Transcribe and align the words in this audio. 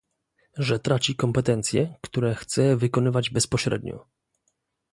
że 0.57 0.79
traci 0.79 1.15
kompetencje, 1.15 1.95
które 2.01 2.35
chce 2.35 2.75
wykonywać 2.77 3.29
bezpośrednio 3.29 4.05